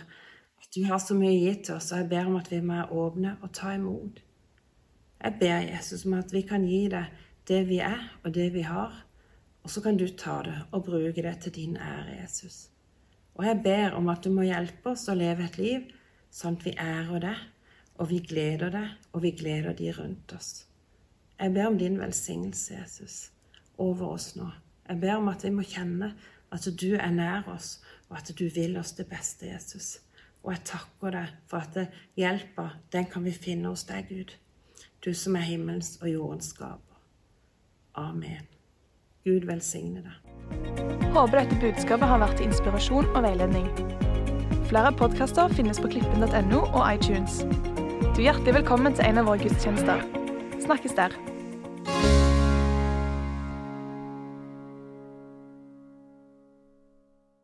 at 0.61 0.69
du 0.75 0.85
har 0.87 1.01
så 1.03 1.15
mye 1.17 1.35
gitt 1.35 1.69
oss, 1.73 1.91
og 1.91 2.03
jeg 2.03 2.09
ber 2.11 2.29
om 2.29 2.37
at 2.39 2.51
vi 2.51 2.61
må 2.63 2.79
åpne 2.95 3.35
og 3.41 3.51
ta 3.55 3.73
imot. 3.75 4.21
Jeg 5.21 5.37
ber 5.39 5.67
Jesus 5.67 6.05
om 6.07 6.15
at 6.17 6.33
vi 6.33 6.43
kan 6.47 6.65
gi 6.65 6.85
deg 6.91 7.23
det 7.49 7.63
vi 7.69 7.81
er, 7.83 8.03
og 8.23 8.33
det 8.35 8.51
vi 8.53 8.63
har, 8.65 8.93
og 9.61 9.69
så 9.69 9.83
kan 9.83 9.97
du 9.97 10.07
ta 10.17 10.39
det 10.45 10.57
og 10.71 10.85
bruke 10.87 11.21
det 11.21 11.35
til 11.43 11.55
din 11.55 11.77
ære, 11.77 12.21
Jesus. 12.21 12.69
Og 13.35 13.45
jeg 13.45 13.61
ber 13.63 13.97
om 13.97 14.09
at 14.09 14.23
du 14.23 14.31
må 14.33 14.45
hjelpe 14.47 14.93
oss 14.95 15.07
å 15.09 15.17
leve 15.17 15.45
et 15.45 15.59
liv 15.59 15.89
sånn 16.31 16.57
at 16.59 16.65
vi 16.65 16.75
ærer 16.79 17.23
deg, 17.23 17.47
og 18.01 18.09
vi 18.09 18.19
gleder 18.25 18.73
deg, 18.73 18.91
og 19.13 19.23
vi 19.25 19.31
gleder 19.37 19.75
de 19.77 19.91
rundt 19.93 20.33
oss. 20.35 20.65
Jeg 21.41 21.53
ber 21.53 21.67
om 21.67 21.77
din 21.77 21.99
velsignelse, 21.99 22.73
Jesus, 22.73 23.15
over 23.77 24.13
oss 24.15 24.35
nå. 24.37 24.47
Jeg 24.89 24.99
ber 25.01 25.17
om 25.17 25.29
at 25.31 25.43
vi 25.45 25.51
må 25.53 25.65
kjenne 25.65 26.13
at 26.51 26.67
du 26.81 26.93
er 26.95 27.11
nær 27.15 27.47
oss, 27.49 27.79
og 28.09 28.17
at 28.19 28.31
du 28.37 28.45
vil 28.53 28.77
oss 28.77 28.93
det 28.97 29.07
beste, 29.09 29.47
Jesus. 29.47 29.99
Og 30.43 30.53
jeg 30.55 30.63
takker 30.65 31.15
deg 31.15 31.33
for 31.49 31.61
at 31.61 31.97
hjelpa, 32.17 32.67
den 32.91 33.05
kan 33.09 33.25
vi 33.25 33.33
finne 33.33 33.69
hos 33.69 33.85
deg, 33.89 34.09
Gud. 34.09 34.35
Du 35.05 35.13
som 35.17 35.37
er 35.37 35.47
himmelens 35.47 35.95
og 36.01 36.09
jordens 36.11 36.51
skaper. 36.53 36.99
Amen. 37.97 38.45
Gud 39.25 39.45
velsigne 39.49 40.03
deg. 40.05 40.31
Håper 41.13 41.41
dette 41.41 41.59
budskapet 41.61 42.07
har 42.07 42.23
vært 42.23 42.39
til 42.39 42.49
inspirasjon 42.49 43.11
og 43.11 43.21
veiledning. 43.25 43.69
Flere 44.71 44.93
podkaster 44.95 45.51
finnes 45.51 45.81
på 45.83 45.89
klippen.no 45.91 46.61
og 46.61 46.85
iTunes. 46.93 47.41
Du 48.15 48.21
er 48.21 48.29
hjertelig 48.29 48.53
velkommen 48.61 48.95
til 48.95 49.03
en 49.03 49.19
av 49.19 49.27
våre 49.27 49.43
gudstjenester. 49.43 49.99
Snakkes 50.63 50.95
der. 50.95 51.17